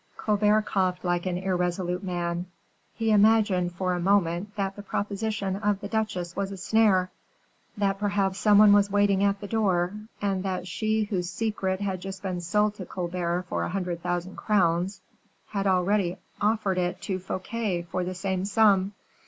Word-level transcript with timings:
Colbert 0.17 0.63
coughed 0.63 1.03
like 1.05 1.27
an 1.27 1.37
irresolute 1.37 2.03
man. 2.03 2.47
He 2.95 3.11
imagined, 3.11 3.73
for 3.73 3.93
a 3.93 3.99
moment, 3.99 4.55
that 4.55 4.75
the 4.75 4.81
proposition 4.81 5.57
of 5.57 5.79
the 5.79 5.87
duchesse 5.87 6.35
was 6.35 6.51
a 6.51 6.57
snare; 6.57 7.11
that 7.77 7.99
perhaps 7.99 8.39
some 8.39 8.57
one 8.57 8.73
was 8.73 8.89
waiting 8.89 9.23
at 9.23 9.39
the 9.39 9.47
door; 9.47 9.93
and 10.19 10.41
that 10.41 10.67
she 10.67 11.03
whose 11.03 11.29
secret 11.29 11.81
had 11.81 12.01
just 12.01 12.23
been 12.23 12.41
sold 12.41 12.73
to 12.77 12.85
Colbert 12.87 13.43
for 13.47 13.61
a 13.61 13.69
hundred 13.69 14.01
thousand 14.01 14.37
crowns, 14.37 15.01
had 15.49 15.67
already 15.67 16.17
offered 16.41 16.79
it 16.79 16.99
to 17.01 17.19
Fouquet 17.19 17.83
for 17.83 18.03
the 18.03 18.15
same 18.15 18.43
sum. 18.43 18.93